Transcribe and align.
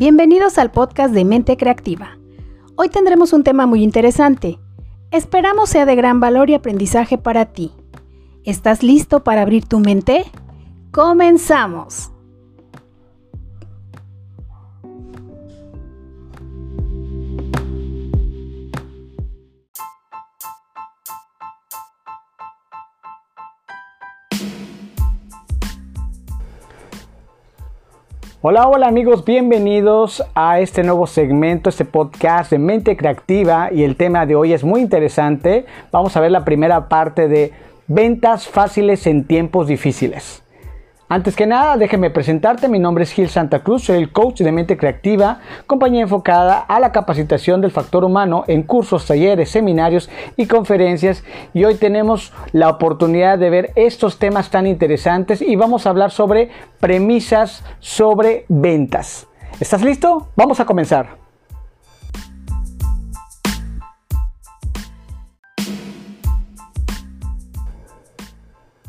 Bienvenidos 0.00 0.56
al 0.56 0.70
podcast 0.70 1.12
de 1.12 1.26
Mente 1.26 1.58
Creativa. 1.58 2.16
Hoy 2.74 2.88
tendremos 2.88 3.34
un 3.34 3.44
tema 3.44 3.66
muy 3.66 3.82
interesante. 3.82 4.58
Esperamos 5.10 5.68
sea 5.68 5.84
de 5.84 5.94
gran 5.94 6.20
valor 6.20 6.48
y 6.48 6.54
aprendizaje 6.54 7.18
para 7.18 7.52
ti. 7.52 7.70
¿Estás 8.42 8.82
listo 8.82 9.22
para 9.24 9.42
abrir 9.42 9.66
tu 9.66 9.78
mente? 9.78 10.24
¡Comenzamos! 10.90 12.09
Hola, 28.42 28.68
hola 28.68 28.86
amigos, 28.86 29.26
bienvenidos 29.26 30.24
a 30.34 30.60
este 30.60 30.82
nuevo 30.82 31.06
segmento, 31.06 31.68
este 31.68 31.84
podcast 31.84 32.50
de 32.50 32.58
Mente 32.58 32.96
Creativa 32.96 33.68
y 33.70 33.82
el 33.82 33.96
tema 33.96 34.24
de 34.24 34.34
hoy 34.34 34.54
es 34.54 34.64
muy 34.64 34.80
interesante. 34.80 35.66
Vamos 35.92 36.16
a 36.16 36.20
ver 36.20 36.30
la 36.30 36.42
primera 36.42 36.88
parte 36.88 37.28
de 37.28 37.52
ventas 37.86 38.48
fáciles 38.48 39.06
en 39.06 39.26
tiempos 39.26 39.66
difíciles. 39.66 40.42
Antes 41.12 41.34
que 41.34 41.44
nada, 41.44 41.76
déjeme 41.76 42.08
presentarte. 42.08 42.68
Mi 42.68 42.78
nombre 42.78 43.02
es 43.02 43.10
Gil 43.10 43.28
Santa 43.28 43.64
Cruz, 43.64 43.82
soy 43.82 43.96
el 43.98 44.12
coach 44.12 44.42
de 44.42 44.52
mente 44.52 44.76
creativa, 44.76 45.40
compañía 45.66 46.02
enfocada 46.02 46.60
a 46.60 46.78
la 46.78 46.92
capacitación 46.92 47.60
del 47.60 47.72
factor 47.72 48.04
humano 48.04 48.44
en 48.46 48.62
cursos, 48.62 49.06
talleres, 49.06 49.50
seminarios 49.50 50.08
y 50.36 50.46
conferencias. 50.46 51.24
Y 51.52 51.64
hoy 51.64 51.74
tenemos 51.74 52.32
la 52.52 52.68
oportunidad 52.68 53.40
de 53.40 53.50
ver 53.50 53.72
estos 53.74 54.20
temas 54.20 54.50
tan 54.50 54.68
interesantes 54.68 55.42
y 55.42 55.56
vamos 55.56 55.84
a 55.84 55.90
hablar 55.90 56.12
sobre 56.12 56.48
premisas 56.78 57.64
sobre 57.80 58.44
ventas. 58.46 59.26
¿Estás 59.58 59.82
listo? 59.82 60.28
Vamos 60.36 60.60
a 60.60 60.64
comenzar. 60.64 61.18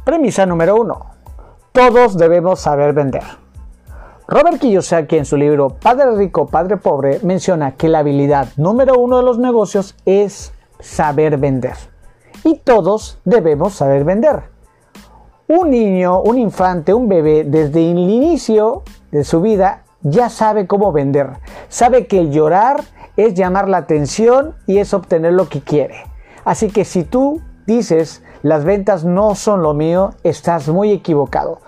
Premisa 0.06 0.46
número 0.46 0.76
uno 0.76 1.21
todos 1.72 2.18
debemos 2.18 2.60
saber 2.60 2.94
vender. 2.94 3.24
Robert 4.28 4.60
Kiyosaki 4.60 5.18
en 5.18 5.26
su 5.26 5.36
libro 5.36 5.70
Padre 5.70 6.16
Rico, 6.16 6.48
Padre 6.48 6.78
Pobre 6.78 7.20
menciona 7.24 7.76
que 7.76 7.90
la 7.90 8.00
habilidad 8.00 8.50
número 8.56 8.98
uno 8.98 9.18
de 9.18 9.24
los 9.24 9.40
negocios 9.40 9.96
es 10.06 10.54
saber 10.80 11.38
vender. 11.38 11.76
Y 12.44 12.56
todos 12.56 13.20
debemos 13.26 13.74
saber 13.74 14.04
vender. 14.04 14.44
Un 15.48 15.70
niño, 15.70 16.22
un 16.22 16.38
infante, 16.38 16.94
un 16.94 17.10
bebé, 17.10 17.44
desde 17.44 17.92
el 17.92 17.98
inicio 17.98 18.84
de 19.12 19.24
su 19.24 19.42
vida 19.42 19.84
ya 20.02 20.30
sabe 20.30 20.66
cómo 20.66 20.92
vender. 20.92 21.32
Sabe 21.68 22.08
que 22.08 22.30
llorar 22.30 22.82
es 23.18 23.34
llamar 23.34 23.68
la 23.70 23.78
atención 23.78 24.56
y 24.66 24.78
es 24.78 24.94
obtener 24.94 25.34
lo 25.34 25.50
que 25.50 25.62
quiere. 25.62 26.06
Así 26.46 26.70
que 26.70 26.86
si 26.86 27.04
tú 27.04 27.42
dices, 27.66 28.24
las 28.44 28.64
ventas 28.64 29.06
no 29.06 29.36
son 29.36 29.62
lo 29.62 29.74
mío, 29.74 30.14
estás 30.24 30.68
muy 30.68 30.92
equivocado. 30.92 31.60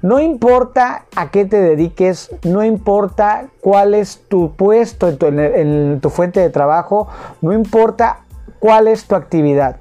No 0.00 0.20
importa 0.20 1.04
a 1.14 1.30
qué 1.30 1.44
te 1.44 1.60
dediques, 1.60 2.34
no 2.44 2.64
importa 2.64 3.46
cuál 3.60 3.94
es 3.94 4.22
tu 4.28 4.52
puesto 4.52 5.08
en 5.08 5.18
tu, 5.18 5.26
en 5.26 6.00
tu 6.00 6.10
fuente 6.10 6.40
de 6.40 6.50
trabajo, 6.50 7.08
no 7.40 7.52
importa 7.52 8.20
cuál 8.58 8.88
es 8.88 9.06
tu 9.06 9.14
actividad. 9.14 9.76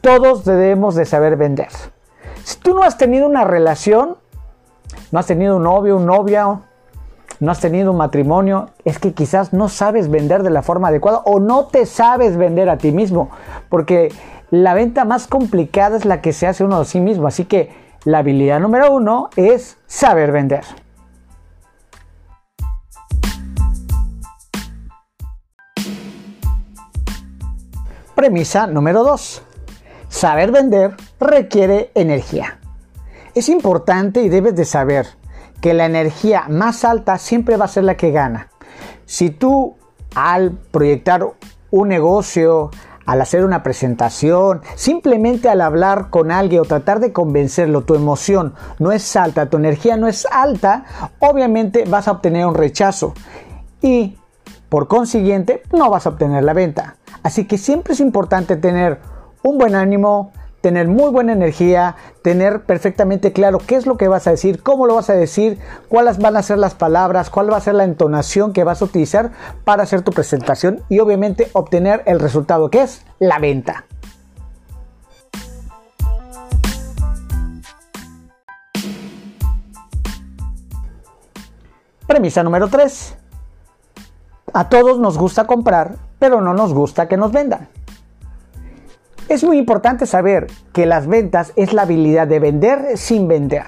Todos 0.00 0.44
debemos 0.44 0.94
de 0.94 1.04
saber 1.04 1.36
vender. 1.36 1.68
Si 2.44 2.58
tú 2.58 2.74
no 2.74 2.82
has 2.82 2.98
tenido 2.98 3.26
una 3.26 3.44
relación, 3.44 4.16
no 5.10 5.18
has 5.18 5.26
tenido 5.26 5.56
un 5.56 5.62
novio, 5.62 5.96
un 5.96 6.06
novia, 6.06 6.60
no 7.42 7.50
has 7.50 7.60
tenido 7.60 7.90
un 7.90 7.96
matrimonio, 7.96 8.70
es 8.84 8.98
que 8.98 9.14
quizás 9.14 9.52
no 9.52 9.68
sabes 9.68 10.08
vender 10.08 10.42
de 10.42 10.50
la 10.50 10.62
forma 10.62 10.88
adecuada 10.88 11.22
o 11.24 11.40
no 11.40 11.66
te 11.66 11.86
sabes 11.86 12.36
vender 12.36 12.70
a 12.70 12.78
ti 12.78 12.92
mismo, 12.92 13.30
porque 13.68 14.12
la 14.52 14.74
venta 14.74 15.06
más 15.06 15.28
complicada 15.28 15.96
es 15.96 16.04
la 16.04 16.20
que 16.20 16.34
se 16.34 16.46
hace 16.46 16.62
uno 16.62 16.78
de 16.80 16.84
sí 16.84 17.00
mismo. 17.00 17.26
Así 17.26 17.46
que 17.46 17.70
la 18.04 18.18
habilidad 18.18 18.60
número 18.60 18.92
uno 18.92 19.30
es 19.34 19.78
saber 19.86 20.30
vender. 20.30 20.62
Premisa 28.14 28.66
número 28.66 29.02
dos. 29.02 29.42
Saber 30.10 30.52
vender 30.52 30.96
requiere 31.18 31.90
energía. 31.94 32.58
Es 33.34 33.48
importante 33.48 34.20
y 34.20 34.28
debes 34.28 34.54
de 34.54 34.66
saber 34.66 35.06
que 35.62 35.72
la 35.72 35.86
energía 35.86 36.44
más 36.50 36.84
alta 36.84 37.16
siempre 37.16 37.56
va 37.56 37.64
a 37.64 37.68
ser 37.68 37.84
la 37.84 37.96
que 37.96 38.10
gana. 38.10 38.50
Si 39.06 39.30
tú 39.30 39.76
al 40.14 40.50
proyectar 40.50 41.26
un 41.70 41.88
negocio, 41.88 42.70
al 43.06 43.20
hacer 43.20 43.44
una 43.44 43.62
presentación, 43.62 44.62
simplemente 44.74 45.48
al 45.48 45.60
hablar 45.60 46.10
con 46.10 46.30
alguien 46.30 46.62
o 46.62 46.64
tratar 46.64 47.00
de 47.00 47.12
convencerlo, 47.12 47.82
tu 47.82 47.94
emoción 47.94 48.54
no 48.78 48.92
es 48.92 49.16
alta, 49.16 49.46
tu 49.46 49.56
energía 49.56 49.96
no 49.96 50.08
es 50.08 50.26
alta, 50.30 50.84
obviamente 51.18 51.84
vas 51.86 52.08
a 52.08 52.12
obtener 52.12 52.46
un 52.46 52.54
rechazo 52.54 53.14
y 53.80 54.16
por 54.68 54.88
consiguiente 54.88 55.62
no 55.72 55.90
vas 55.90 56.06
a 56.06 56.10
obtener 56.10 56.44
la 56.44 56.52
venta. 56.52 56.96
Así 57.22 57.46
que 57.46 57.58
siempre 57.58 57.94
es 57.94 58.00
importante 58.00 58.56
tener 58.56 59.00
un 59.42 59.58
buen 59.58 59.74
ánimo, 59.74 60.32
tener 60.62 60.88
muy 60.88 61.10
buena 61.10 61.32
energía, 61.32 61.96
tener 62.22 62.62
perfectamente 62.62 63.32
claro 63.32 63.58
qué 63.58 63.74
es 63.74 63.84
lo 63.84 63.98
que 63.98 64.08
vas 64.08 64.26
a 64.26 64.30
decir, 64.30 64.62
cómo 64.62 64.86
lo 64.86 64.94
vas 64.94 65.10
a 65.10 65.14
decir, 65.14 65.58
cuáles 65.88 66.18
van 66.18 66.36
a 66.36 66.42
ser 66.42 66.56
las 66.56 66.74
palabras, 66.74 67.28
cuál 67.28 67.52
va 67.52 67.58
a 67.58 67.60
ser 67.60 67.74
la 67.74 67.84
entonación 67.84 68.52
que 68.52 68.64
vas 68.64 68.80
a 68.80 68.86
utilizar 68.86 69.32
para 69.64 69.82
hacer 69.82 70.02
tu 70.02 70.12
presentación 70.12 70.80
y 70.88 71.00
obviamente 71.00 71.50
obtener 71.52 72.02
el 72.06 72.20
resultado 72.20 72.70
que 72.70 72.82
es 72.82 73.04
la 73.18 73.38
venta. 73.38 73.84
Premisa 82.06 82.42
número 82.42 82.68
3. 82.68 83.16
A 84.52 84.68
todos 84.68 84.98
nos 84.98 85.18
gusta 85.18 85.46
comprar, 85.46 85.96
pero 86.18 86.40
no 86.40 86.54
nos 86.54 86.72
gusta 86.72 87.08
que 87.08 87.16
nos 87.16 87.32
vendan. 87.32 87.68
Es 89.32 89.42
muy 89.44 89.56
importante 89.56 90.04
saber 90.04 90.48
que 90.74 90.84
las 90.84 91.06
ventas 91.06 91.54
es 91.56 91.72
la 91.72 91.82
habilidad 91.82 92.26
de 92.26 92.38
vender 92.38 92.98
sin 92.98 93.28
vender. 93.28 93.64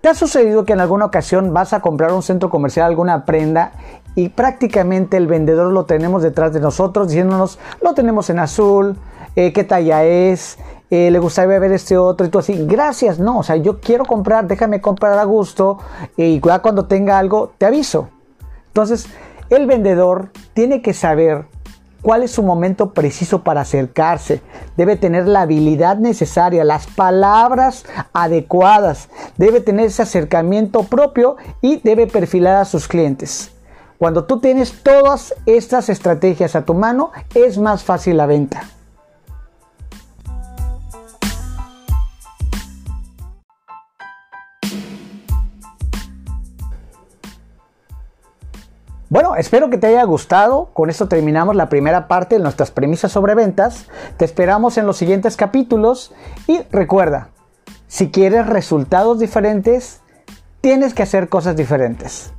¿Te 0.00 0.08
ha 0.08 0.14
sucedido 0.14 0.64
que 0.64 0.72
en 0.72 0.80
alguna 0.80 1.04
ocasión 1.04 1.52
vas 1.52 1.74
a 1.74 1.80
comprar 1.80 2.10
un 2.14 2.22
centro 2.22 2.48
comercial 2.48 2.86
alguna 2.86 3.26
prenda 3.26 3.72
y 4.14 4.30
prácticamente 4.30 5.18
el 5.18 5.26
vendedor 5.26 5.70
lo 5.70 5.84
tenemos 5.84 6.22
detrás 6.22 6.54
de 6.54 6.60
nosotros 6.60 7.08
diciéndonos 7.08 7.58
lo 7.82 7.92
tenemos 7.92 8.30
en 8.30 8.38
azul, 8.38 8.96
eh, 9.36 9.52
qué 9.52 9.62
talla 9.62 10.04
es, 10.04 10.56
eh, 10.88 11.10
le 11.10 11.18
gustaría 11.18 11.58
ver 11.58 11.72
este 11.72 11.98
otro 11.98 12.26
y 12.26 12.30
tú 12.30 12.38
así, 12.38 12.64
gracias, 12.66 13.18
no, 13.18 13.40
o 13.40 13.42
sea, 13.42 13.56
yo 13.56 13.78
quiero 13.78 14.06
comprar, 14.06 14.46
déjame 14.46 14.80
comprar 14.80 15.18
a 15.18 15.24
gusto 15.24 15.80
y 16.16 16.40
cuando 16.40 16.86
tenga 16.86 17.18
algo 17.18 17.52
te 17.58 17.66
aviso. 17.66 18.08
Entonces, 18.68 19.06
el 19.50 19.66
vendedor 19.66 20.30
tiene 20.54 20.80
que 20.80 20.94
saber 20.94 21.44
cuál 22.02 22.22
es 22.22 22.30
su 22.30 22.42
momento 22.42 22.92
preciso 22.92 23.42
para 23.42 23.62
acercarse. 23.62 24.42
Debe 24.76 24.96
tener 24.96 25.26
la 25.28 25.42
habilidad 25.42 25.98
necesaria, 25.98 26.64
las 26.64 26.86
palabras 26.86 27.84
adecuadas. 28.12 29.08
Debe 29.36 29.60
tener 29.60 29.86
ese 29.86 30.02
acercamiento 30.02 30.84
propio 30.84 31.36
y 31.60 31.80
debe 31.82 32.06
perfilar 32.06 32.56
a 32.56 32.64
sus 32.64 32.88
clientes. 32.88 33.52
Cuando 33.98 34.24
tú 34.24 34.40
tienes 34.40 34.82
todas 34.82 35.34
estas 35.44 35.90
estrategias 35.90 36.56
a 36.56 36.64
tu 36.64 36.74
mano, 36.74 37.10
es 37.34 37.58
más 37.58 37.84
fácil 37.84 38.16
la 38.16 38.26
venta. 38.26 38.62
Bueno, 49.10 49.34
espero 49.34 49.70
que 49.70 49.76
te 49.76 49.88
haya 49.88 50.04
gustado. 50.04 50.66
Con 50.72 50.88
esto 50.88 51.08
terminamos 51.08 51.56
la 51.56 51.68
primera 51.68 52.06
parte 52.06 52.36
de 52.36 52.42
nuestras 52.42 52.70
premisas 52.70 53.10
sobre 53.10 53.34
ventas. 53.34 53.88
Te 54.16 54.24
esperamos 54.24 54.78
en 54.78 54.86
los 54.86 54.98
siguientes 54.98 55.36
capítulos 55.36 56.12
y 56.46 56.60
recuerda, 56.70 57.30
si 57.88 58.12
quieres 58.12 58.46
resultados 58.46 59.18
diferentes, 59.18 60.00
tienes 60.60 60.94
que 60.94 61.02
hacer 61.02 61.28
cosas 61.28 61.56
diferentes. 61.56 62.32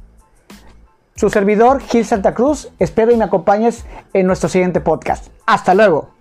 Su 1.13 1.29
servidor, 1.29 1.81
Gil 1.81 2.05
Santa 2.05 2.33
Cruz, 2.33 2.71
espero 2.79 3.11
y 3.11 3.17
me 3.17 3.25
acompañes 3.25 3.83
en 4.13 4.25
nuestro 4.25 4.47
siguiente 4.47 4.79
podcast. 4.79 5.27
Hasta 5.45 5.73
luego. 5.73 6.20